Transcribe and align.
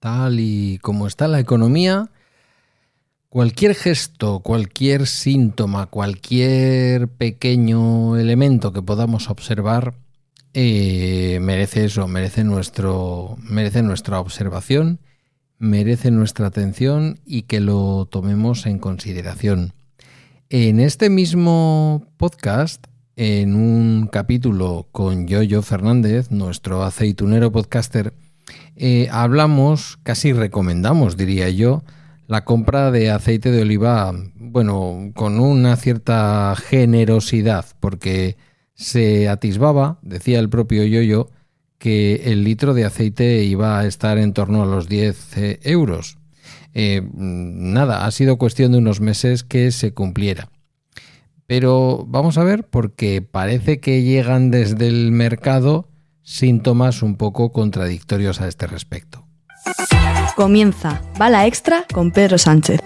tal 0.00 0.40
y 0.40 0.78
como 0.78 1.06
está 1.06 1.28
la 1.28 1.40
economía, 1.40 2.10
cualquier 3.28 3.74
gesto, 3.74 4.40
cualquier 4.40 5.06
síntoma, 5.06 5.86
cualquier 5.86 7.08
pequeño 7.08 8.16
elemento 8.16 8.72
que 8.72 8.82
podamos 8.82 9.28
observar 9.28 9.94
eh, 10.58 11.38
merece 11.42 11.84
eso, 11.84 12.08
merece, 12.08 12.42
nuestro, 12.42 13.36
merece 13.42 13.82
nuestra 13.82 14.20
observación, 14.20 15.00
merece 15.58 16.10
nuestra 16.10 16.46
atención 16.46 17.20
y 17.26 17.42
que 17.42 17.60
lo 17.60 18.08
tomemos 18.10 18.64
en 18.64 18.78
consideración. 18.78 19.74
En 20.48 20.80
este 20.80 21.10
mismo 21.10 22.06
podcast, 22.16 22.86
en 23.16 23.54
un 23.54 24.08
capítulo 24.10 24.86
con 24.92 25.26
Yoyo 25.28 25.60
Fernández, 25.60 26.30
nuestro 26.30 26.84
aceitunero 26.84 27.52
podcaster, 27.52 28.14
eh, 28.76 29.08
hablamos, 29.10 29.98
casi 30.02 30.32
recomendamos, 30.32 31.16
diría 31.16 31.48
yo, 31.50 31.82
la 32.26 32.44
compra 32.44 32.90
de 32.90 33.10
aceite 33.10 33.50
de 33.50 33.62
oliva, 33.62 34.12
bueno, 34.34 35.12
con 35.14 35.38
una 35.38 35.76
cierta 35.76 36.54
generosidad, 36.56 37.66
porque 37.80 38.36
se 38.74 39.28
atisbaba, 39.28 39.98
decía 40.02 40.38
el 40.38 40.48
propio 40.48 40.84
Yoyo, 40.84 41.30
que 41.78 42.32
el 42.32 42.44
litro 42.44 42.74
de 42.74 42.84
aceite 42.84 43.44
iba 43.44 43.78
a 43.78 43.86
estar 43.86 44.18
en 44.18 44.32
torno 44.32 44.62
a 44.62 44.66
los 44.66 44.88
10 44.88 45.36
eh, 45.36 45.60
euros. 45.62 46.18
Eh, 46.74 47.02
nada, 47.14 48.06
ha 48.06 48.10
sido 48.10 48.38
cuestión 48.38 48.72
de 48.72 48.78
unos 48.78 49.00
meses 49.00 49.44
que 49.44 49.70
se 49.70 49.92
cumpliera. 49.92 50.50
Pero 51.46 52.04
vamos 52.08 52.38
a 52.38 52.44
ver, 52.44 52.64
porque 52.64 53.22
parece 53.22 53.78
que 53.78 54.02
llegan 54.02 54.50
desde 54.50 54.88
el 54.88 55.12
mercado 55.12 55.88
síntomas 56.26 57.02
un 57.02 57.16
poco 57.16 57.52
contradictorios 57.52 58.40
a 58.40 58.48
este 58.48 58.66
respecto. 58.66 59.24
Comienza 60.34 61.00
Bala 61.16 61.46
Extra 61.46 61.86
con 61.94 62.10
Pedro 62.10 62.36
Sánchez. 62.36 62.80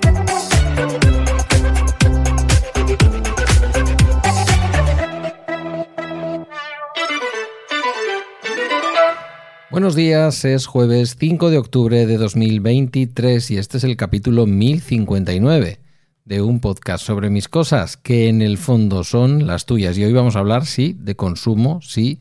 Buenos 9.71 9.95
días, 9.95 10.45
es 10.45 10.67
jueves 10.67 11.17
5 11.19 11.49
de 11.49 11.57
octubre 11.57 12.07
de 12.07 12.19
2023 12.19 13.51
y 13.53 13.57
este 13.57 13.79
es 13.79 13.85
el 13.85 13.97
capítulo 13.97 14.45
1059 14.45 15.81
de 16.27 16.43
un 16.43 16.61
podcast 16.61 17.05
sobre 17.05 17.31
mis 17.31 17.49
cosas 17.49 17.97
que 17.97 18.29
en 18.29 18.43
el 18.43 18.59
fondo 18.59 19.03
son 19.03 19.47
las 19.47 19.65
tuyas. 19.65 19.97
Y 19.97 20.05
hoy 20.05 20.13
vamos 20.13 20.37
a 20.37 20.41
hablar, 20.41 20.67
sí, 20.67 20.95
de 20.99 21.17
consumo, 21.17 21.81
sí, 21.83 22.21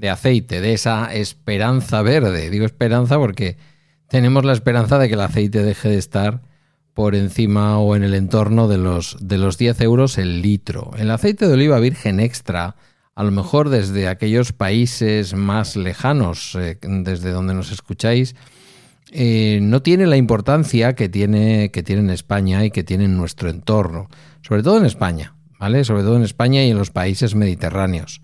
de 0.00 0.08
aceite, 0.08 0.62
de 0.62 0.72
esa 0.72 1.14
esperanza 1.14 2.00
verde. 2.00 2.48
Digo 2.48 2.64
esperanza 2.64 3.18
porque 3.18 3.58
tenemos 4.08 4.44
la 4.44 4.54
esperanza 4.54 4.98
de 4.98 5.08
que 5.08 5.14
el 5.14 5.20
aceite 5.20 5.62
deje 5.62 5.90
de 5.90 5.98
estar 5.98 6.40
por 6.94 7.14
encima 7.14 7.78
o 7.78 7.94
en 7.94 8.02
el 8.02 8.14
entorno 8.14 8.66
de 8.66 8.78
los, 8.78 9.16
de 9.20 9.36
los 9.36 9.58
10 9.58 9.80
euros 9.82 10.16
el 10.16 10.40
litro. 10.40 10.92
El 10.96 11.10
aceite 11.10 11.46
de 11.46 11.52
oliva 11.52 11.78
virgen 11.78 12.18
extra, 12.18 12.76
a 13.14 13.22
lo 13.22 13.30
mejor 13.30 13.68
desde 13.68 14.08
aquellos 14.08 14.52
países 14.52 15.34
más 15.34 15.76
lejanos, 15.76 16.56
eh, 16.58 16.78
desde 16.80 17.30
donde 17.30 17.54
nos 17.54 17.70
escucháis, 17.70 18.34
eh, 19.12 19.58
no 19.62 19.82
tiene 19.82 20.06
la 20.06 20.16
importancia 20.16 20.94
que 20.94 21.10
tiene, 21.10 21.70
que 21.70 21.82
tiene 21.82 22.02
en 22.02 22.10
España 22.10 22.64
y 22.64 22.70
que 22.70 22.84
tiene 22.84 23.04
en 23.04 23.18
nuestro 23.18 23.50
entorno, 23.50 24.08
sobre 24.40 24.62
todo 24.62 24.78
en 24.78 24.86
España, 24.86 25.34
¿vale? 25.58 25.84
Sobre 25.84 26.04
todo 26.04 26.16
en 26.16 26.22
España 26.22 26.64
y 26.64 26.70
en 26.70 26.78
los 26.78 26.90
países 26.90 27.34
mediterráneos. 27.34 28.22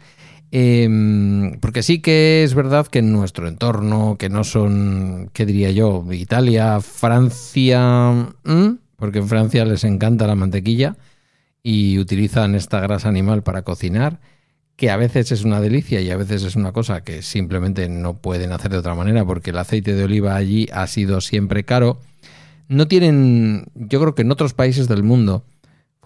Em, 0.50 1.58
porque 1.60 1.82
sí 1.82 2.00
que 2.00 2.44
es 2.44 2.54
verdad 2.54 2.86
que 2.86 3.00
en 3.00 3.12
nuestro 3.12 3.48
entorno, 3.48 4.16
que 4.18 4.28
no 4.28 4.44
son, 4.44 5.30
¿qué 5.32 5.44
diría 5.44 5.70
yo? 5.70 6.04
Italia, 6.12 6.80
Francia, 6.80 8.32
porque 8.96 9.18
en 9.18 9.28
Francia 9.28 9.64
les 9.64 9.84
encanta 9.84 10.26
la 10.26 10.36
mantequilla 10.36 10.96
y 11.62 11.98
utilizan 11.98 12.54
esta 12.54 12.80
grasa 12.80 13.08
animal 13.08 13.42
para 13.42 13.62
cocinar, 13.62 14.20
que 14.76 14.90
a 14.90 14.96
veces 14.96 15.32
es 15.32 15.42
una 15.44 15.60
delicia 15.60 16.00
y 16.00 16.10
a 16.10 16.16
veces 16.16 16.44
es 16.44 16.54
una 16.54 16.72
cosa 16.72 17.02
que 17.02 17.22
simplemente 17.22 17.88
no 17.88 18.18
pueden 18.18 18.52
hacer 18.52 18.70
de 18.70 18.78
otra 18.78 18.94
manera 18.94 19.24
porque 19.24 19.50
el 19.50 19.58
aceite 19.58 19.94
de 19.94 20.04
oliva 20.04 20.36
allí 20.36 20.68
ha 20.72 20.86
sido 20.86 21.20
siempre 21.20 21.64
caro. 21.64 21.98
No 22.68 22.86
tienen, 22.88 23.66
yo 23.74 24.00
creo 24.00 24.14
que 24.14 24.22
en 24.22 24.30
otros 24.30 24.54
países 24.54 24.86
del 24.86 25.02
mundo, 25.02 25.44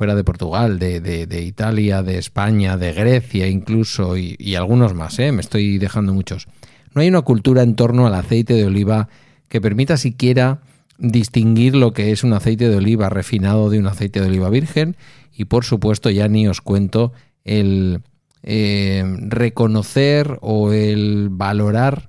fuera 0.00 0.14
de 0.14 0.24
Portugal, 0.24 0.78
de, 0.78 1.44
Italia, 1.44 2.02
de 2.02 2.16
España, 2.16 2.78
de 2.78 2.94
Grecia 2.94 3.48
incluso, 3.48 4.16
y, 4.16 4.54
algunos 4.54 4.94
más, 4.94 5.18
¿eh? 5.18 5.30
me 5.30 5.42
estoy 5.42 5.76
dejando 5.76 6.14
muchos. 6.14 6.48
No 6.94 7.02
hay 7.02 7.08
una 7.08 7.20
cultura 7.20 7.62
en 7.62 7.74
torno 7.74 8.06
al 8.06 8.14
aceite 8.14 8.54
de 8.54 8.64
oliva 8.64 9.10
que 9.48 9.60
permita 9.60 9.98
siquiera 9.98 10.62
distinguir 10.96 11.76
lo 11.76 11.92
que 11.92 12.12
es 12.12 12.24
un 12.24 12.32
aceite 12.32 12.70
de 12.70 12.76
oliva 12.76 13.10
refinado 13.10 13.68
de 13.68 13.78
un 13.78 13.88
aceite 13.88 14.22
de 14.22 14.28
oliva 14.28 14.48
virgen 14.48 14.96
y 15.36 15.44
por 15.44 15.66
supuesto 15.66 16.08
ya 16.08 16.28
ni 16.28 16.48
os 16.48 16.62
cuento 16.62 17.12
el 17.44 18.00
eh, 18.42 19.04
reconocer 19.28 20.38
o 20.40 20.72
el 20.72 21.28
valorar 21.30 22.08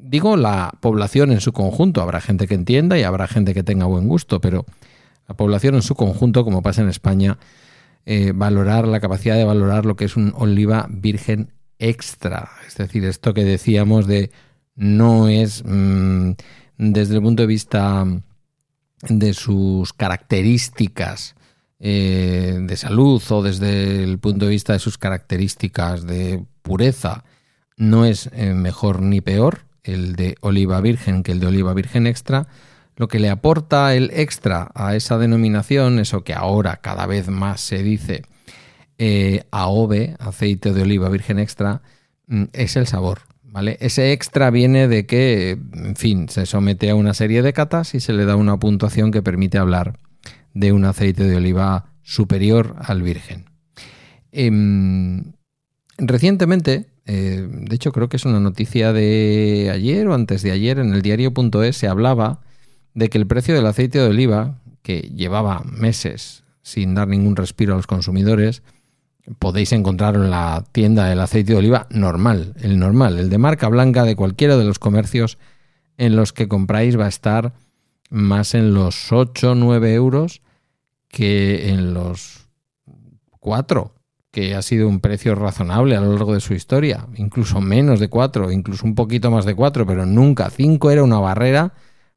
digo 0.00 0.38
la 0.38 0.72
población 0.80 1.32
en 1.32 1.42
su 1.42 1.52
conjunto 1.52 2.00
habrá 2.00 2.22
gente 2.22 2.46
que 2.46 2.54
entienda 2.54 2.98
y 2.98 3.02
habrá 3.02 3.26
gente 3.26 3.52
que 3.52 3.62
tenga 3.62 3.84
buen 3.84 4.08
gusto 4.08 4.40
pero 4.40 4.64
la 5.28 5.36
población 5.36 5.74
en 5.74 5.82
su 5.82 5.94
conjunto, 5.94 6.44
como 6.44 6.62
pasa 6.62 6.82
en 6.82 6.88
España, 6.88 7.38
eh, 8.04 8.32
valorar 8.34 8.86
la 8.86 9.00
capacidad 9.00 9.36
de 9.36 9.44
valorar 9.44 9.84
lo 9.86 9.96
que 9.96 10.04
es 10.04 10.16
un 10.16 10.32
oliva 10.36 10.86
virgen 10.90 11.52
extra. 11.78 12.50
Es 12.66 12.76
decir, 12.76 13.04
esto 13.04 13.34
que 13.34 13.44
decíamos 13.44 14.06
de 14.06 14.30
no 14.74 15.28
es 15.28 15.64
mm, 15.64 16.32
desde 16.78 17.16
el 17.16 17.22
punto 17.22 17.42
de 17.42 17.48
vista 17.48 18.04
de 19.08 19.34
sus 19.34 19.92
características 19.92 21.34
eh, 21.78 22.58
de 22.60 22.76
salud 22.76 23.22
o 23.28 23.42
desde 23.42 24.02
el 24.02 24.18
punto 24.18 24.46
de 24.46 24.52
vista 24.52 24.72
de 24.72 24.78
sus 24.78 24.98
características 24.98 26.06
de 26.06 26.44
pureza, 26.62 27.24
no 27.76 28.04
es 28.04 28.30
eh, 28.32 28.54
mejor 28.54 29.02
ni 29.02 29.20
peor 29.20 29.66
el 29.82 30.16
de 30.16 30.36
oliva 30.40 30.80
virgen 30.80 31.22
que 31.22 31.32
el 31.32 31.40
de 31.40 31.46
oliva 31.46 31.74
virgen 31.74 32.06
extra, 32.06 32.48
lo 32.96 33.08
que 33.08 33.18
le 33.18 33.30
aporta 33.30 33.94
el 33.94 34.10
extra 34.14 34.70
a 34.74 34.96
esa 34.96 35.18
denominación, 35.18 35.98
eso 35.98 36.24
que 36.24 36.32
ahora 36.32 36.78
cada 36.78 37.06
vez 37.06 37.28
más 37.28 37.60
se 37.60 37.82
dice 37.82 38.22
eh, 38.98 39.44
AOVE, 39.50 40.16
aceite 40.18 40.72
de 40.72 40.82
oliva 40.82 41.08
virgen 41.10 41.38
extra, 41.38 41.82
mm, 42.26 42.44
es 42.52 42.76
el 42.76 42.86
sabor. 42.86 43.20
¿vale? 43.42 43.76
Ese 43.80 44.12
extra 44.12 44.50
viene 44.50 44.88
de 44.88 45.06
que, 45.06 45.58
en 45.72 45.96
fin, 45.96 46.28
se 46.28 46.46
somete 46.46 46.90
a 46.90 46.94
una 46.94 47.14
serie 47.14 47.42
de 47.42 47.52
catas 47.52 47.94
y 47.94 48.00
se 48.00 48.14
le 48.14 48.24
da 48.24 48.36
una 48.36 48.58
puntuación 48.58 49.10
que 49.10 49.22
permite 49.22 49.58
hablar 49.58 49.98
de 50.54 50.72
un 50.72 50.86
aceite 50.86 51.24
de 51.24 51.36
oliva 51.36 51.92
superior 52.02 52.76
al 52.78 53.02
virgen. 53.02 53.44
Em, 54.32 55.32
recientemente, 55.98 56.86
eh, 57.04 57.46
de 57.50 57.74
hecho 57.74 57.92
creo 57.92 58.08
que 58.08 58.16
es 58.16 58.24
una 58.24 58.40
noticia 58.40 58.92
de 58.92 59.70
ayer 59.72 60.06
o 60.08 60.14
antes 60.14 60.42
de 60.42 60.52
ayer, 60.52 60.78
en 60.78 60.94
el 60.94 61.02
diario.es 61.02 61.76
se 61.76 61.88
hablaba 61.88 62.40
de 62.96 63.10
que 63.10 63.18
el 63.18 63.26
precio 63.26 63.54
del 63.54 63.66
aceite 63.66 63.98
de 63.98 64.08
oliva, 64.08 64.58
que 64.82 65.00
llevaba 65.14 65.62
meses 65.64 66.44
sin 66.62 66.94
dar 66.94 67.06
ningún 67.06 67.36
respiro 67.36 67.74
a 67.74 67.76
los 67.76 67.86
consumidores, 67.86 68.62
podéis 69.38 69.72
encontrarlo 69.72 70.24
en 70.24 70.30
la 70.30 70.64
tienda 70.72 71.04
del 71.04 71.20
aceite 71.20 71.52
de 71.52 71.58
oliva 71.58 71.86
normal, 71.90 72.54
el 72.58 72.78
normal, 72.78 73.18
el 73.18 73.28
de 73.28 73.38
marca 73.38 73.68
blanca 73.68 74.04
de 74.04 74.16
cualquiera 74.16 74.56
de 74.56 74.64
los 74.64 74.78
comercios 74.78 75.36
en 75.98 76.16
los 76.16 76.32
que 76.32 76.48
compráis 76.48 76.98
va 76.98 77.04
a 77.04 77.08
estar 77.08 77.52
más 78.08 78.54
en 78.54 78.72
los 78.72 79.12
8 79.12 79.52
o 79.52 79.54
9 79.54 79.92
euros 79.92 80.40
que 81.08 81.68
en 81.68 81.92
los 81.92 82.48
4, 83.40 83.94
que 84.30 84.54
ha 84.54 84.62
sido 84.62 84.88
un 84.88 85.00
precio 85.00 85.34
razonable 85.34 85.96
a 85.96 86.00
lo 86.00 86.12
largo 86.12 86.32
de 86.32 86.40
su 86.40 86.54
historia, 86.54 87.06
incluso 87.16 87.60
menos 87.60 88.00
de 88.00 88.08
4, 88.08 88.50
incluso 88.52 88.86
un 88.86 88.94
poquito 88.94 89.30
más 89.30 89.44
de 89.44 89.54
4, 89.54 89.86
pero 89.86 90.06
nunca. 90.06 90.48
5 90.48 90.90
era 90.90 91.04
una 91.04 91.18
barrera 91.18 91.74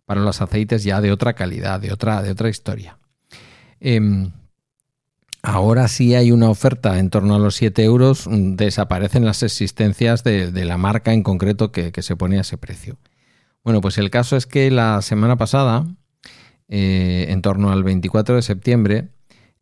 para 0.09 0.21
los 0.21 0.41
aceites 0.41 0.83
ya 0.83 1.01
de 1.01 1.11
otra 1.11 1.33
calidad, 1.33 1.79
de 1.79 1.93
otra, 1.93 2.23
de 2.23 2.31
otra 2.31 2.49
historia. 2.49 2.97
Em, 3.79 4.31
ahora 5.43 5.87
sí 5.87 6.15
hay 6.15 6.31
una 6.31 6.49
oferta 6.49 6.97
en 6.97 7.11
torno 7.11 7.35
a 7.35 7.37
los 7.37 7.53
7 7.53 7.83
euros, 7.83 8.25
mm, 8.25 8.55
desaparecen 8.55 9.23
las 9.23 9.43
existencias 9.43 10.23
de, 10.23 10.65
la 10.65 10.79
marca 10.79 11.13
en 11.13 11.21
concreto 11.21 11.71
que, 11.71 11.91
se 12.01 12.15
pone 12.15 12.39
a 12.39 12.41
ese 12.41 12.57
precio. 12.57 12.97
Bueno, 13.63 13.81
pues 13.81 13.99
el 13.99 14.09
caso 14.09 14.35
es 14.35 14.47
que 14.47 14.71
la 14.71 14.99
semana 15.03 15.37
pasada, 15.37 15.85
eh, 16.69 17.27
en 17.29 17.43
torno 17.43 17.71
al 17.71 17.83
24 17.83 18.33
de 18.33 18.41
septiembre, 18.41 19.09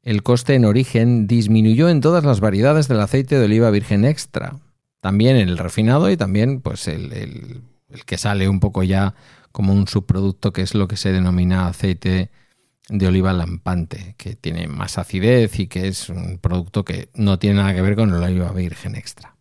el 0.01 0.23
coste 0.23 0.55
en 0.55 0.63
origen 0.63 1.27
disminuyó 1.27 1.89
en 1.89 1.99
todas 1.99 2.23
las 2.23 2.39
variedades 2.39 2.87
del 2.87 3.01
aceite 3.01 3.37
de 3.37 3.43
oliva 3.43 3.69
virgen 3.69 4.05
extra. 4.05 4.55
También 5.01 5.35
el 5.35 5.57
refinado 5.57 6.09
y 6.09 6.15
también 6.15 6.61
pues 6.61 6.87
el, 6.87 7.11
el 7.11 7.63
que 8.05 8.17
sale 8.17 8.49
un 8.49 8.59
poco 8.59 8.83
ya 8.83 9.15
como 9.51 9.73
un 9.73 9.87
subproducto 9.87 10.53
que 10.53 10.61
es 10.61 10.75
lo 10.75 10.87
que 10.87 10.97
se 10.97 11.11
denomina 11.11 11.67
aceite 11.67 12.29
de 12.89 13.07
oliva 13.07 13.33
lampante, 13.33 14.15
que 14.17 14.35
tiene 14.35 14.67
más 14.67 14.97
acidez 14.97 15.59
y 15.59 15.67
que 15.67 15.87
es 15.87 16.09
un 16.09 16.37
producto 16.37 16.85
que 16.85 17.09
no 17.15 17.39
tiene 17.39 17.57
nada 17.57 17.73
que 17.73 17.81
ver 17.81 17.95
con 17.95 18.09
el 18.09 18.23
oliva 18.23 18.51
virgen 18.51 18.95
extra. 18.95 19.35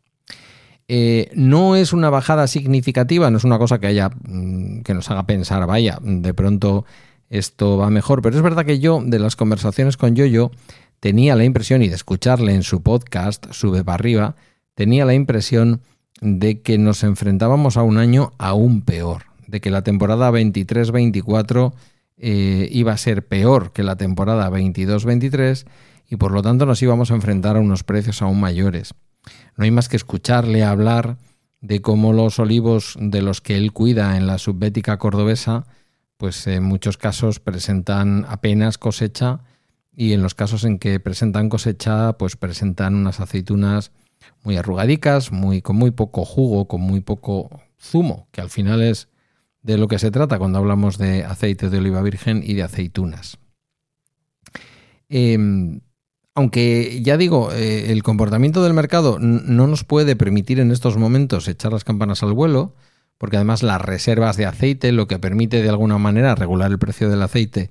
Eh, 0.89 1.31
no 1.35 1.75
es 1.75 1.93
una 1.93 2.11
bajada 2.11 2.47
significativa, 2.47 3.31
no 3.31 3.39
es 3.39 3.45
una 3.45 3.59
cosa 3.59 3.81
que 3.81 3.89
haya 3.89 4.09
mm, 4.09 4.83
que 4.83 4.95
nos 4.95 5.11
haga 5.11 5.27
pensar, 5.27 5.67
vaya, 5.67 5.99
de 6.01 6.33
pronto 6.33 6.85
esto 7.29 7.77
va 7.77 7.91
mejor, 7.91 8.23
pero 8.23 8.37
es 8.37 8.43
verdad 8.43 8.65
que 8.65 8.79
yo, 8.79 9.03
de 9.05 9.19
las 9.19 9.35
conversaciones 9.35 9.97
con 9.97 10.15
Yoyo, 10.15 10.53
tenía 11.01 11.35
la 11.35 11.45
impresión, 11.45 11.83
y 11.83 11.89
de 11.89 11.97
escucharle 11.97 12.55
en 12.55 12.63
su 12.63 12.83
podcast, 12.83 13.51
Sube 13.51 13.85
para 13.85 13.97
arriba, 13.97 14.37
tenía 14.75 15.05
la 15.05 15.15
impresión 15.15 15.81
de 16.21 16.63
que 16.63 16.79
nos 16.79 17.03
enfrentábamos 17.03 17.77
a 17.77 17.83
un 17.83 17.99
año 17.99 18.33
aún 18.39 18.83
peor, 18.83 19.25
de 19.47 19.61
que 19.61 19.71
la 19.71 19.83
temporada 19.83 20.31
23-24 20.31 21.73
eh, 22.19 22.69
iba 22.73 22.93
a 22.93 22.97
ser 22.97 23.27
peor 23.27 23.73
que 23.73 23.83
la 23.83 23.97
temporada 23.97 24.51
22-23 24.51 25.67
y 26.09 26.17
por 26.17 26.33
lo 26.33 26.43
tanto 26.43 26.67
nos 26.67 26.83
íbamos 26.83 27.11
a 27.11 27.15
enfrentar 27.15 27.57
a 27.57 27.61
unos 27.61 27.85
precios 27.85 28.23
aún 28.23 28.41
mayores. 28.41 28.95
No 29.57 29.65
hay 29.65 29.71
más 29.71 29.89
que 29.89 29.97
escucharle 29.97 30.65
hablar 30.65 31.19
de 31.61 31.83
cómo 31.83 32.13
los 32.13 32.39
olivos 32.39 32.97
de 33.01 33.23
los 33.23 33.41
que 33.41 33.57
él 33.57 33.73
cuida 33.73 34.17
en 34.17 34.27
la 34.27 34.39
subbética 34.39 34.99
cordobesa, 34.99 35.67
pues 36.17 36.47
en 36.47 36.63
muchos 36.63 36.97
casos 36.97 37.41
presentan 37.41 38.25
apenas 38.29 38.79
cosecha 38.79 39.41
y 39.95 40.13
en 40.13 40.23
los 40.23 40.35
casos 40.35 40.65
en 40.65 40.79
que 40.79 41.01
presentan 41.01 41.49
cosecha, 41.49 42.15
pues 42.15 42.37
presentan 42.37 42.95
unas 42.95 43.21
aceitunas 43.21 43.93
muy 44.43 44.57
arrugadicas, 44.57 45.33
muy, 45.33 45.63
con 45.63 45.77
muy 45.77 45.91
poco 45.91 46.25
jugo, 46.25 46.69
con 46.69 46.81
muy 46.81 47.01
poco 47.01 47.51
zumo, 47.79 48.29
que 48.33 48.41
al 48.41 48.51
final 48.51 48.83
es 48.83 49.09
de 49.63 49.79
lo 49.79 49.89
que 49.89 49.99
se 49.99 50.11
trata 50.11 50.39
cuando 50.39 50.59
hablamos 50.59 50.99
de 50.99 51.25
aceite 51.25 51.71
de 51.71 51.79
oliva 51.79 52.03
virgen 52.03 52.43
y 52.45 52.55
de 52.55 52.63
aceitunas. 52.63 53.39
Em, 55.09 55.81
aunque 56.35 57.01
ya 57.03 57.17
digo, 57.17 57.53
eh, 57.53 57.91
el 57.93 58.03
comportamiento 58.03 58.63
del 58.63 58.75
mercado 58.75 59.19
no 59.19 59.67
nos 59.67 59.85
puede 59.85 60.17
permitir 60.17 60.61
en 60.61 60.71
estos 60.71 60.97
momentos 60.97 61.49
echar 61.49 61.73
las 61.73 61.85
campanas 61.85 62.23
al 62.23 62.33
vuelo, 62.33 62.75
porque 63.19 63.37
además 63.37 63.63
las 63.63 63.81
reservas 63.81 64.37
de 64.37 64.47
aceite, 64.47 64.93
lo 64.93 65.09
que 65.09 65.19
permite 65.19 65.63
de 65.63 65.69
alguna 65.69 65.99
manera 65.99 66.35
regular 66.35 66.71
el 66.71 66.79
precio 66.79 67.09
del 67.09 67.23
aceite, 67.23 67.71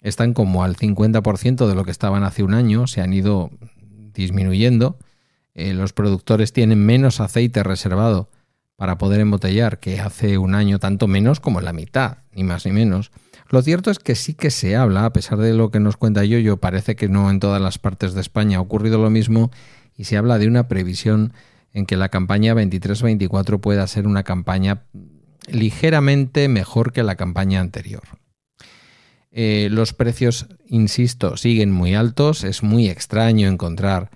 están 0.00 0.32
como 0.32 0.64
al 0.64 0.76
50% 0.76 1.66
de 1.66 1.74
lo 1.74 1.84
que 1.84 1.90
estaban 1.90 2.24
hace 2.24 2.42
un 2.42 2.54
año, 2.54 2.86
se 2.86 3.02
han 3.02 3.12
ido 3.12 3.50
disminuyendo. 4.14 4.98
Eh, 5.58 5.72
los 5.72 5.94
productores 5.94 6.52
tienen 6.52 6.84
menos 6.84 7.18
aceite 7.18 7.62
reservado 7.62 8.28
para 8.76 8.98
poder 8.98 9.20
embotellar 9.20 9.80
que 9.80 10.00
hace 10.00 10.36
un 10.36 10.54
año, 10.54 10.78
tanto 10.78 11.08
menos 11.08 11.40
como 11.40 11.62
la 11.62 11.72
mitad, 11.72 12.18
ni 12.34 12.44
más 12.44 12.66
ni 12.66 12.72
menos. 12.72 13.10
Lo 13.48 13.62
cierto 13.62 13.90
es 13.90 13.98
que 13.98 14.16
sí 14.16 14.34
que 14.34 14.50
se 14.50 14.76
habla, 14.76 15.06
a 15.06 15.14
pesar 15.14 15.38
de 15.38 15.54
lo 15.54 15.70
que 15.70 15.80
nos 15.80 15.96
cuenta 15.96 16.26
Yoyo, 16.26 16.58
parece 16.58 16.94
que 16.94 17.08
no 17.08 17.30
en 17.30 17.40
todas 17.40 17.62
las 17.62 17.78
partes 17.78 18.12
de 18.12 18.20
España 18.20 18.58
ha 18.58 18.60
ocurrido 18.60 18.98
lo 18.98 19.08
mismo, 19.08 19.50
y 19.96 20.04
se 20.04 20.18
habla 20.18 20.36
de 20.36 20.46
una 20.46 20.68
previsión 20.68 21.32
en 21.72 21.86
que 21.86 21.96
la 21.96 22.10
campaña 22.10 22.54
23-24 22.54 23.58
pueda 23.58 23.86
ser 23.86 24.06
una 24.06 24.24
campaña 24.24 24.82
ligeramente 25.48 26.48
mejor 26.48 26.92
que 26.92 27.02
la 27.02 27.14
campaña 27.14 27.60
anterior. 27.60 28.02
Eh, 29.30 29.68
los 29.70 29.94
precios, 29.94 30.48
insisto, 30.66 31.38
siguen 31.38 31.72
muy 31.72 31.94
altos, 31.94 32.44
es 32.44 32.62
muy 32.62 32.90
extraño 32.90 33.48
encontrar, 33.48 34.10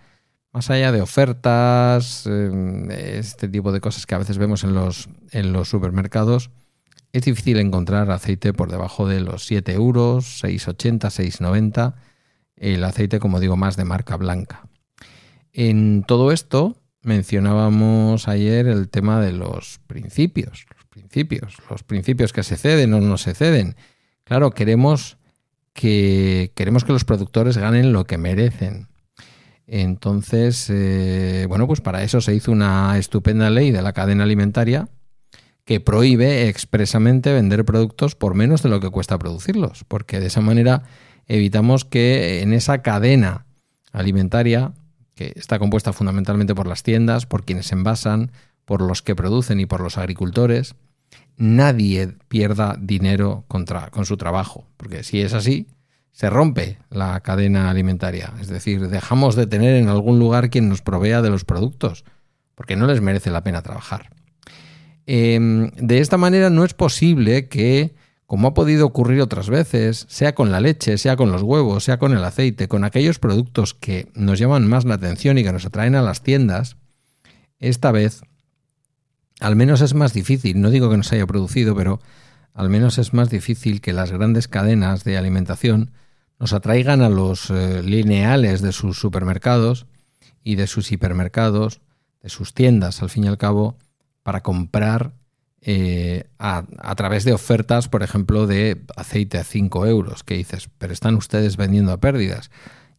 más 0.52 0.70
allá 0.70 0.92
de 0.92 1.00
ofertas, 1.00 2.26
eh, 2.26 3.16
este 3.18 3.48
tipo 3.48 3.72
de 3.72 3.80
cosas 3.80 4.06
que 4.06 4.14
a 4.14 4.18
veces 4.18 4.38
vemos 4.38 4.64
en 4.64 4.74
los, 4.74 5.08
en 5.30 5.52
los 5.52 5.68
supermercados, 5.68 6.50
es 7.12 7.22
difícil 7.22 7.58
encontrar 7.58 8.10
aceite 8.10 8.52
por 8.52 8.70
debajo 8.70 9.06
de 9.08 9.20
los 9.20 9.44
7 9.44 9.72
euros, 9.72 10.42
6,80, 10.44 11.10
6,90, 11.10 11.94
el 12.56 12.84
aceite, 12.84 13.18
como 13.18 13.40
digo, 13.40 13.56
más 13.56 13.76
de 13.76 13.84
marca 13.84 14.16
blanca. 14.16 14.68
En 15.52 16.04
todo 16.06 16.30
esto 16.30 16.76
mencionábamos 17.02 18.28
ayer 18.28 18.66
el 18.66 18.88
tema 18.88 19.20
de 19.20 19.32
los 19.32 19.80
principios, 19.86 20.66
los 20.74 20.84
principios, 20.86 21.56
los 21.68 21.82
principios 21.82 22.32
que 22.32 22.42
se 22.42 22.56
ceden 22.56 22.94
o 22.94 23.00
no 23.00 23.18
se 23.18 23.34
ceden. 23.34 23.74
Claro, 24.24 24.52
queremos 24.52 25.16
que, 25.72 26.52
queremos 26.54 26.84
que 26.84 26.92
los 26.92 27.04
productores 27.04 27.56
ganen 27.56 27.92
lo 27.92 28.04
que 28.04 28.18
merecen. 28.18 28.88
Entonces, 29.72 30.68
eh, 30.68 31.46
bueno, 31.48 31.68
pues 31.68 31.80
para 31.80 32.02
eso 32.02 32.20
se 32.20 32.34
hizo 32.34 32.50
una 32.50 32.98
estupenda 32.98 33.50
ley 33.50 33.70
de 33.70 33.82
la 33.82 33.92
cadena 33.92 34.24
alimentaria 34.24 34.88
que 35.64 35.78
prohíbe 35.78 36.48
expresamente 36.48 37.32
vender 37.32 37.64
productos 37.64 38.16
por 38.16 38.34
menos 38.34 38.64
de 38.64 38.68
lo 38.68 38.80
que 38.80 38.90
cuesta 38.90 39.16
producirlos, 39.16 39.84
porque 39.86 40.18
de 40.18 40.26
esa 40.26 40.40
manera 40.40 40.82
evitamos 41.28 41.84
que 41.84 42.42
en 42.42 42.52
esa 42.52 42.82
cadena 42.82 43.46
alimentaria, 43.92 44.72
que 45.14 45.34
está 45.36 45.60
compuesta 45.60 45.92
fundamentalmente 45.92 46.56
por 46.56 46.66
las 46.66 46.82
tiendas, 46.82 47.26
por 47.26 47.44
quienes 47.44 47.70
envasan, 47.70 48.32
por 48.64 48.82
los 48.82 49.02
que 49.02 49.14
producen 49.14 49.60
y 49.60 49.66
por 49.66 49.82
los 49.82 49.98
agricultores, 49.98 50.74
nadie 51.36 52.16
pierda 52.26 52.76
dinero 52.76 53.44
contra, 53.46 53.90
con 53.90 54.04
su 54.04 54.16
trabajo, 54.16 54.66
porque 54.76 55.04
si 55.04 55.20
es 55.20 55.32
así, 55.32 55.68
se 56.12 56.28
rompe 56.30 56.78
la 56.90 57.20
cadena 57.20 57.70
alimentaria, 57.70 58.32
es 58.40 58.48
decir, 58.48 58.88
dejamos 58.88 59.36
de 59.36 59.46
tener 59.46 59.76
en 59.76 59.88
algún 59.88 60.18
lugar 60.18 60.50
quien 60.50 60.68
nos 60.68 60.82
provea 60.82 61.22
de 61.22 61.30
los 61.30 61.44
productos, 61.44 62.04
porque 62.54 62.76
no 62.76 62.86
les 62.86 63.00
merece 63.00 63.30
la 63.30 63.42
pena 63.42 63.62
trabajar. 63.62 64.10
Em, 65.06 65.70
de 65.76 65.98
esta 66.00 66.18
manera 66.18 66.50
no 66.50 66.64
es 66.64 66.74
posible 66.74 67.48
que, 67.48 67.94
como 68.26 68.48
ha 68.48 68.54
podido 68.54 68.86
ocurrir 68.86 69.20
otras 69.20 69.48
veces, 69.48 70.06
sea 70.08 70.34
con 70.34 70.52
la 70.52 70.60
leche, 70.60 70.98
sea 70.98 71.16
con 71.16 71.32
los 71.32 71.42
huevos, 71.42 71.84
sea 71.84 71.98
con 71.98 72.12
el 72.12 72.22
aceite, 72.22 72.68
con 72.68 72.84
aquellos 72.84 73.18
productos 73.18 73.74
que 73.74 74.10
nos 74.14 74.38
llaman 74.38 74.68
más 74.68 74.84
la 74.84 74.94
atención 74.94 75.38
y 75.38 75.44
que 75.44 75.52
nos 75.52 75.64
atraen 75.64 75.94
a 75.94 76.02
las 76.02 76.22
tiendas, 76.22 76.76
esta 77.58 77.92
vez 77.92 78.22
al 79.40 79.56
menos 79.56 79.80
es 79.80 79.94
más 79.94 80.12
difícil, 80.12 80.60
no 80.60 80.70
digo 80.70 80.90
que 80.90 80.98
no 80.98 81.02
haya 81.10 81.26
producido, 81.26 81.74
pero 81.74 82.00
al 82.54 82.70
menos 82.70 82.98
es 82.98 83.12
más 83.12 83.30
difícil 83.30 83.80
que 83.80 83.92
las 83.92 84.12
grandes 84.12 84.48
cadenas 84.48 85.04
de 85.04 85.16
alimentación 85.16 85.92
nos 86.38 86.52
atraigan 86.52 87.02
a 87.02 87.08
los 87.08 87.50
eh, 87.50 87.82
lineales 87.82 88.62
de 88.62 88.72
sus 88.72 88.98
supermercados 88.98 89.86
y 90.42 90.54
de 90.54 90.66
sus 90.66 90.90
hipermercados, 90.90 91.80
de 92.22 92.30
sus 92.30 92.54
tiendas, 92.54 93.02
al 93.02 93.10
fin 93.10 93.24
y 93.24 93.28
al 93.28 93.38
cabo, 93.38 93.76
para 94.22 94.42
comprar 94.42 95.12
eh, 95.62 96.24
a, 96.38 96.64
través 96.96 97.24
de 97.24 97.34
ofertas, 97.34 97.88
por 97.88 98.02
ejemplo, 98.02 98.46
de 98.46 98.80
aceite 98.96 99.36
a 99.38 99.44
5 99.44 99.86
euros, 99.86 100.24
que 100.24 100.34
dices, 100.34 100.70
pero 100.78 100.92
están 100.92 101.14
ustedes 101.16 101.56
vendiendo 101.58 101.92
a 101.92 102.00
pérdidas. 102.00 102.50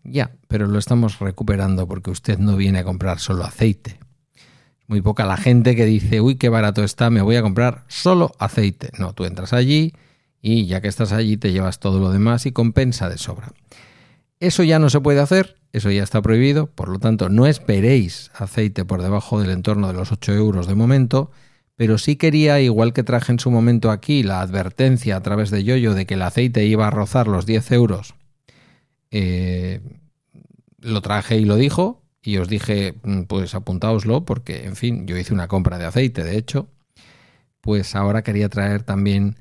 Ya, 0.03 0.31
pero 0.47 0.67
lo 0.67 0.77
estamos 0.77 1.19
recuperando 1.19 1.87
porque 1.87 2.11
usted 2.11 2.37
no 2.37 2.55
viene 2.57 2.79
a 2.79 2.83
comprar 2.83 3.19
solo 3.19 3.43
aceite. 3.43 3.99
Muy 4.91 4.99
poca 5.01 5.25
la 5.25 5.37
gente 5.37 5.73
que 5.73 5.85
dice, 5.85 6.19
uy, 6.19 6.35
qué 6.35 6.49
barato 6.49 6.83
está, 6.83 7.09
me 7.09 7.21
voy 7.21 7.37
a 7.37 7.41
comprar 7.41 7.85
solo 7.87 8.33
aceite. 8.39 8.89
No, 8.99 9.13
tú 9.13 9.23
entras 9.23 9.53
allí 9.53 9.93
y 10.41 10.65
ya 10.65 10.81
que 10.81 10.89
estás 10.89 11.13
allí 11.13 11.37
te 11.37 11.53
llevas 11.53 11.79
todo 11.79 11.97
lo 12.01 12.11
demás 12.11 12.45
y 12.45 12.51
compensa 12.51 13.07
de 13.07 13.17
sobra. 13.17 13.53
Eso 14.41 14.63
ya 14.63 14.79
no 14.79 14.89
se 14.89 14.99
puede 14.99 15.21
hacer, 15.21 15.55
eso 15.71 15.91
ya 15.91 16.03
está 16.03 16.21
prohibido, 16.21 16.67
por 16.67 16.89
lo 16.89 16.99
tanto 16.99 17.29
no 17.29 17.47
esperéis 17.47 18.31
aceite 18.33 18.83
por 18.83 19.01
debajo 19.01 19.39
del 19.39 19.51
entorno 19.51 19.87
de 19.87 19.93
los 19.93 20.11
8 20.11 20.33
euros 20.33 20.67
de 20.67 20.75
momento, 20.75 21.31
pero 21.77 21.97
sí 21.97 22.17
quería, 22.17 22.59
igual 22.59 22.91
que 22.91 23.03
traje 23.03 23.31
en 23.31 23.39
su 23.39 23.49
momento 23.49 23.91
aquí 23.91 24.23
la 24.23 24.41
advertencia 24.41 25.15
a 25.15 25.21
través 25.21 25.51
de 25.51 25.63
Yoyo 25.63 25.93
de 25.93 26.05
que 26.05 26.15
el 26.15 26.21
aceite 26.21 26.65
iba 26.65 26.87
a 26.87 26.91
rozar 26.91 27.29
los 27.29 27.45
10 27.45 27.71
euros, 27.71 28.13
eh, 29.09 29.79
lo 30.79 31.01
traje 31.01 31.37
y 31.37 31.45
lo 31.45 31.55
dijo, 31.55 32.00
y 32.23 32.37
os 32.37 32.47
dije, 32.47 32.95
mm, 33.03 33.23
pues 33.23 33.55
apuntaoslo, 33.55 34.25
porque, 34.25 34.65
en 34.65 34.75
fin, 34.75 35.07
yo 35.07 35.17
hice 35.17 35.33
una 35.33 35.47
compra 35.47 35.77
de 35.77 35.85
aceite, 35.85 36.23
de 36.23 36.37
hecho, 36.37 36.67
pues 37.61 37.95
ahora 37.95 38.23
quería 38.23 38.49
traer 38.49 38.83
también 38.83 39.37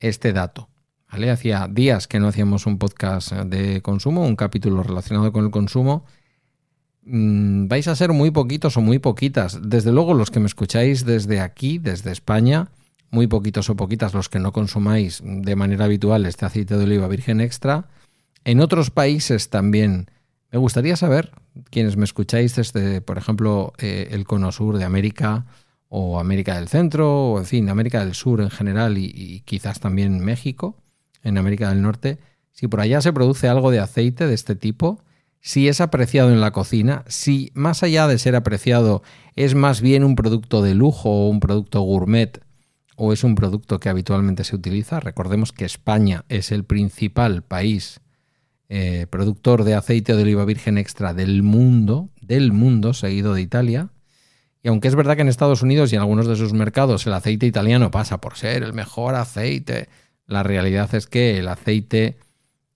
este 0.00 0.32
dato. 0.32 0.68
Hacía 1.08 1.68
días 1.70 2.08
que 2.08 2.18
no 2.18 2.26
hacíamos 2.26 2.66
un 2.66 2.78
podcast 2.78 3.32
de 3.32 3.82
consumo, 3.82 4.26
un 4.26 4.34
capítulo 4.34 4.82
relacionado 4.82 5.32
con 5.32 5.44
el 5.44 5.52
consumo. 5.52 6.04
Mm, 7.04 7.68
vais 7.68 7.86
a 7.86 7.94
ser 7.94 8.12
muy 8.12 8.32
poquitos 8.32 8.76
o 8.76 8.80
muy 8.80 8.98
poquitas. 8.98 9.60
Desde 9.62 9.92
luego 9.92 10.14
los 10.14 10.32
que 10.32 10.40
me 10.40 10.46
escucháis 10.46 11.04
desde 11.04 11.40
aquí, 11.40 11.78
desde 11.78 12.10
España, 12.10 12.70
muy 13.10 13.28
poquitos 13.28 13.70
o 13.70 13.76
poquitas 13.76 14.12
los 14.12 14.28
que 14.28 14.40
no 14.40 14.50
consumáis 14.52 15.22
de 15.24 15.54
manera 15.54 15.84
habitual 15.84 16.26
este 16.26 16.46
aceite 16.46 16.76
de 16.76 16.84
oliva 16.84 17.06
virgen 17.06 17.40
extra. 17.40 17.86
En 18.44 18.60
otros 18.60 18.90
países 18.90 19.50
también. 19.50 20.10
Me 20.54 20.60
gustaría 20.60 20.94
saber, 20.94 21.32
quienes 21.70 21.96
me 21.96 22.04
escucháis 22.04 22.54
desde, 22.54 23.00
por 23.00 23.18
ejemplo, 23.18 23.72
eh, 23.78 24.10
el 24.12 24.24
cono 24.24 24.52
sur 24.52 24.78
de 24.78 24.84
América 24.84 25.46
o 25.88 26.20
América 26.20 26.54
del 26.54 26.68
Centro, 26.68 27.32
o 27.32 27.38
en 27.40 27.44
fin, 27.44 27.68
América 27.68 28.04
del 28.04 28.14
Sur 28.14 28.40
en 28.40 28.50
general 28.50 28.96
y 28.96 29.42
quizás 29.44 29.80
también 29.80 30.20
México, 30.20 30.76
en 31.24 31.38
América 31.38 31.70
del 31.70 31.82
Norte, 31.82 32.20
si 32.52 32.68
por 32.68 32.80
allá 32.80 33.00
se 33.00 33.12
produce 33.12 33.48
algo 33.48 33.72
de 33.72 33.80
aceite 33.80 34.28
de 34.28 34.34
este 34.34 34.54
tipo, 34.54 35.02
si 35.40 35.66
es 35.66 35.80
apreciado 35.80 36.30
en 36.30 36.40
la 36.40 36.52
cocina, 36.52 37.02
si 37.08 37.50
más 37.54 37.82
allá 37.82 38.06
de 38.06 38.20
ser 38.20 38.36
apreciado 38.36 39.02
es 39.34 39.56
más 39.56 39.80
bien 39.80 40.04
un 40.04 40.14
producto 40.14 40.62
de 40.62 40.76
lujo 40.76 41.10
o 41.10 41.28
un 41.30 41.40
producto 41.40 41.80
gourmet 41.80 42.40
o 42.94 43.12
es 43.12 43.24
un 43.24 43.34
producto 43.34 43.80
que 43.80 43.88
habitualmente 43.88 44.44
se 44.44 44.54
utiliza. 44.54 45.00
Recordemos 45.00 45.50
que 45.50 45.64
España 45.64 46.24
es 46.28 46.52
el 46.52 46.62
principal 46.62 47.42
país 47.42 48.00
eh, 48.76 49.06
productor 49.08 49.62
de 49.62 49.76
aceite 49.76 50.16
de 50.16 50.24
oliva 50.24 50.44
virgen 50.44 50.78
extra 50.78 51.14
del 51.14 51.44
mundo, 51.44 52.10
del 52.20 52.50
mundo, 52.50 52.92
seguido 52.92 53.32
de 53.32 53.40
Italia. 53.40 53.90
Y 54.64 54.68
aunque 54.68 54.88
es 54.88 54.96
verdad 54.96 55.14
que 55.14 55.22
en 55.22 55.28
Estados 55.28 55.62
Unidos 55.62 55.92
y 55.92 55.94
en 55.94 56.00
algunos 56.00 56.26
de 56.26 56.34
sus 56.34 56.52
mercados 56.52 57.06
el 57.06 57.12
aceite 57.12 57.46
italiano 57.46 57.92
pasa 57.92 58.20
por 58.20 58.36
ser 58.36 58.64
el 58.64 58.72
mejor 58.72 59.14
aceite, 59.14 59.88
la 60.26 60.42
realidad 60.42 60.92
es 60.92 61.06
que 61.06 61.38
el 61.38 61.46
aceite 61.46 62.18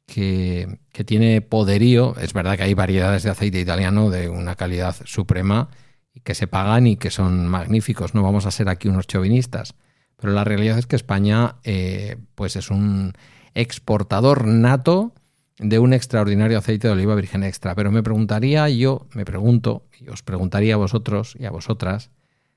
que, 0.07 0.79
que 0.93 1.03
tiene 1.03 1.41
poderío, 1.41 2.15
es 2.21 2.33
verdad 2.33 2.57
que 2.57 2.63
hay 2.63 2.75
variedades 2.75 3.25
de 3.25 3.31
aceite 3.31 3.59
italiano 3.59 4.09
de 4.09 4.29
una 4.29 4.55
calidad 4.55 4.95
suprema 5.05 5.69
y 6.15 6.21
que 6.21 6.37
se 6.37 6.47
pagan 6.47 6.87
y 6.87 6.95
que 6.97 7.11
son 7.11 7.49
magníficos, 7.49 8.15
no 8.15 8.23
vamos 8.23 8.47
a 8.47 8.53
ser 8.53 8.69
aquí 8.69 8.87
unos 8.87 9.09
chauvinistas, 9.09 9.75
pero 10.17 10.33
la 10.33 10.45
realidad 10.45 10.79
es 10.79 10.87
que 10.87 10.95
España 10.95 11.57
eh, 11.65 12.19
pues 12.37 12.55
es 12.55 12.71
un 12.71 13.15
exportador 13.55 14.47
nato 14.47 15.13
de 15.59 15.79
un 15.79 15.93
extraordinario 15.93 16.59
aceite 16.59 16.89
de 16.89 16.95
oliva 16.95 17.15
virgen 17.15 17.43
extra. 17.43 17.75
Pero 17.75 17.91
me 17.91 18.03
preguntaría 18.03 18.69
yo, 18.69 19.07
me 19.15 19.25
pregunto, 19.25 19.87
y 20.01 20.09
os 20.09 20.23
preguntaría 20.23 20.75
a 20.75 20.79
vosotros 20.79 21.37
y 21.39 21.47
a 21.47 21.51
vosotras, 21.51 22.11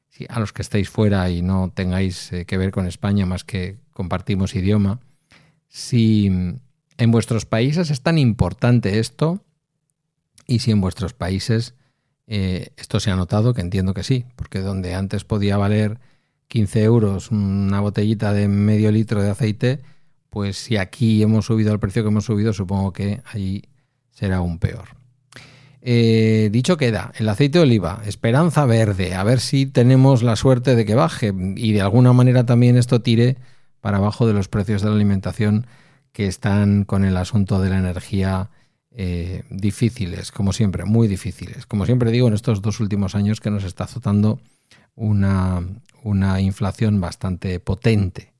si 0.09 0.25
a 0.29 0.39
los 0.39 0.53
que 0.53 0.61
estéis 0.61 0.89
fuera 0.89 1.29
y 1.29 1.41
no 1.41 1.71
tengáis 1.73 2.31
eh, 2.33 2.45
que 2.45 2.57
ver 2.57 2.71
con 2.71 2.85
España 2.85 3.25
más 3.25 3.43
que 3.43 3.77
compartimos 3.93 4.55
idioma, 4.55 4.99
si 5.67 6.27
en 6.97 7.11
vuestros 7.11 7.45
países 7.45 7.89
es 7.89 8.01
tan 8.01 8.17
importante 8.17 8.99
esto 8.99 9.43
y 10.45 10.59
si 10.59 10.71
en 10.71 10.81
vuestros 10.81 11.13
países 11.13 11.75
eh, 12.27 12.73
esto 12.77 12.99
se 12.99 13.09
ha 13.09 13.15
notado, 13.15 13.53
que 13.53 13.61
entiendo 13.61 13.93
que 13.93 14.03
sí, 14.03 14.25
porque 14.35 14.59
donde 14.59 14.93
antes 14.95 15.23
podía 15.23 15.57
valer 15.57 15.99
15 16.47 16.83
euros 16.83 17.31
una 17.31 17.79
botellita 17.79 18.33
de 18.33 18.49
medio 18.49 18.91
litro 18.91 19.23
de 19.23 19.29
aceite, 19.29 19.79
pues 20.31 20.57
si 20.57 20.77
aquí 20.77 21.21
hemos 21.21 21.45
subido 21.45 21.73
el 21.73 21.79
precio 21.79 22.03
que 22.03 22.09
hemos 22.09 22.23
subido, 22.25 22.53
supongo 22.53 22.93
que 22.93 23.21
allí 23.25 23.63
será 24.11 24.37
aún 24.37 24.59
peor. 24.59 24.85
Eh, 25.81 26.49
dicho 26.51 26.77
queda, 26.77 27.11
el 27.17 27.27
aceite 27.27 27.57
de 27.59 27.63
oliva, 27.63 28.01
esperanza 28.05 28.65
verde, 28.65 29.13
a 29.13 29.23
ver 29.23 29.41
si 29.41 29.65
tenemos 29.65 30.23
la 30.23 30.37
suerte 30.37 30.75
de 30.75 30.85
que 30.85 30.95
baje 30.95 31.33
y 31.57 31.73
de 31.73 31.81
alguna 31.81 32.13
manera 32.13 32.45
también 32.45 32.77
esto 32.77 33.01
tire 33.01 33.37
para 33.81 33.97
abajo 33.97 34.25
de 34.25 34.33
los 34.33 34.47
precios 34.47 34.81
de 34.81 34.89
la 34.89 34.95
alimentación 34.95 35.67
que 36.13 36.27
están 36.27 36.85
con 36.85 37.03
el 37.03 37.17
asunto 37.17 37.59
de 37.61 37.69
la 37.69 37.79
energía 37.79 38.49
eh, 38.91 39.43
difíciles, 39.49 40.31
como 40.31 40.53
siempre, 40.53 40.85
muy 40.85 41.09
difíciles. 41.09 41.65
Como 41.65 41.85
siempre 41.85 42.11
digo, 42.11 42.29
en 42.29 42.35
estos 42.35 42.61
dos 42.61 42.79
últimos 42.79 43.15
años 43.15 43.41
que 43.41 43.51
nos 43.51 43.65
está 43.65 43.83
azotando 43.83 44.39
una, 44.95 45.61
una 46.03 46.39
inflación 46.39 47.01
bastante 47.01 47.59
potente. 47.59 48.30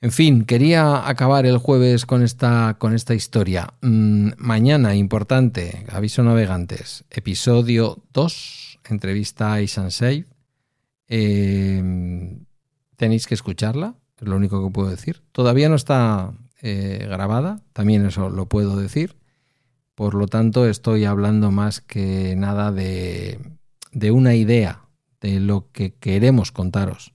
En 0.00 0.12
fin, 0.12 0.44
quería 0.44 1.08
acabar 1.08 1.44
el 1.44 1.58
jueves 1.58 2.06
con 2.06 2.22
esta, 2.22 2.76
con 2.78 2.94
esta 2.94 3.14
historia. 3.14 3.74
Mm, 3.82 4.30
mañana, 4.38 4.94
importante, 4.94 5.84
aviso 5.88 6.22
navegantes, 6.22 7.04
episodio 7.10 7.98
2, 8.12 8.78
entrevista 8.90 9.52
a 9.52 9.60
Isansei. 9.60 10.24
Eh, 11.08 11.82
tenéis 12.94 13.26
que 13.26 13.34
escucharla, 13.34 13.96
es 14.20 14.28
lo 14.28 14.36
único 14.36 14.64
que 14.64 14.72
puedo 14.72 14.88
decir. 14.88 15.22
Todavía 15.32 15.68
no 15.68 15.74
está 15.74 16.32
eh, 16.62 17.04
grabada, 17.08 17.62
también 17.72 18.06
eso 18.06 18.30
lo 18.30 18.46
puedo 18.46 18.76
decir. 18.76 19.16
Por 19.96 20.14
lo 20.14 20.28
tanto, 20.28 20.68
estoy 20.68 21.06
hablando 21.06 21.50
más 21.50 21.80
que 21.80 22.36
nada 22.36 22.70
de, 22.70 23.40
de 23.90 24.12
una 24.12 24.36
idea 24.36 24.82
de 25.20 25.40
lo 25.40 25.72
que 25.72 25.92
queremos 25.94 26.52
contaros. 26.52 27.14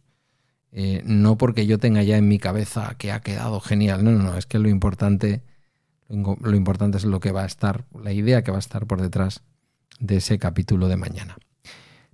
Eh, 0.76 1.04
no 1.06 1.38
porque 1.38 1.68
yo 1.68 1.78
tenga 1.78 2.02
ya 2.02 2.18
en 2.18 2.28
mi 2.28 2.40
cabeza 2.40 2.96
que 2.98 3.12
ha 3.12 3.22
quedado 3.22 3.60
genial, 3.60 4.04
no, 4.04 4.12
no, 4.12 4.24
no, 4.24 4.38
es 4.38 4.48
que 4.48 4.58
lo 4.58 4.70
importante, 4.70 5.44
lo 6.10 6.56
importante 6.56 6.98
es 6.98 7.06
lo 7.06 7.20
que 7.20 7.32
va 7.32 7.44
a 7.44 7.46
estar, 7.46 7.86
la 8.02 8.12
idea 8.12 8.44
que 8.44 8.50
va 8.50 8.58
a 8.58 8.60
estar 8.60 8.88
por 8.88 9.00
detrás 9.00 9.44
de 10.00 10.18
ese 10.18 10.40
capítulo 10.40 10.88
de 10.88 10.98
mañana. 10.98 11.38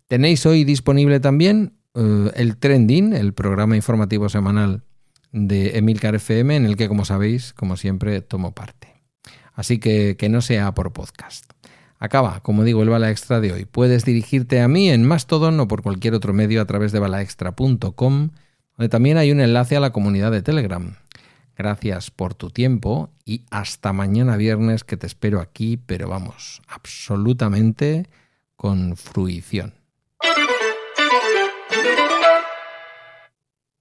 Tenéis 0.08 0.46
hoy 0.46 0.66
disponible 0.66 1.22
también 1.22 1.80
eh, 1.96 2.32
el 2.36 2.58
Trending, 2.58 3.14
el 3.14 3.34
programa 3.34 3.78
informativo 3.78 4.28
semanal 4.28 4.84
de 5.32 5.78
Emilcar 5.78 6.16
FM, 6.16 6.56
en 6.56 6.66
el 6.66 6.76
que, 6.76 6.88
como 6.88 7.06
sabéis, 7.06 7.54
como 7.54 7.78
siempre, 7.78 8.22
tomo 8.22 8.54
parte. 8.54 9.04
Así 9.54 9.80
que 9.80 10.16
que 10.18 10.30
no 10.30 10.42
sea 10.42 10.74
por 10.74 10.92
podcast. 10.92 11.52
Acaba, 12.00 12.40
como 12.40 12.64
digo, 12.64 12.82
el 12.82 12.90
bala 12.90 13.12
extra 13.12 13.42
de 13.42 13.52
hoy. 13.52 13.66
Puedes 13.66 14.06
dirigirte 14.06 14.62
a 14.62 14.68
mí 14.68 14.90
en 14.90 15.06
Mastodon 15.06 15.60
o 15.60 15.68
por 15.68 15.82
cualquier 15.82 16.14
otro 16.14 16.34
medio 16.34 16.62
a 16.62 16.66
través 16.66 16.92
de 16.94 17.00
balaextra.com, 17.00 18.30
donde 18.80 18.90
también 18.90 19.18
hay 19.18 19.30
un 19.34 19.42
enlace 19.42 19.76
a 19.76 19.82
la 19.82 19.92
comunidad 19.92 20.32
de 20.32 20.42
Telegram. 20.42 20.96
Gracias 21.58 22.12
por 22.12 22.34
tu 22.34 22.50
tiempo 22.50 23.10
y 23.26 23.44
hasta 23.52 23.92
mañana 23.92 24.38
viernes 24.38 24.86
que 24.86 24.96
te 24.96 25.06
espero 25.06 25.42
aquí, 25.42 25.76
pero 25.76 26.08
vamos, 26.08 26.62
absolutamente 26.66 28.08
con 28.56 28.96
fruición. 28.96 29.79